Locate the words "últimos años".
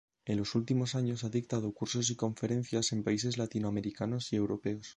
0.55-1.23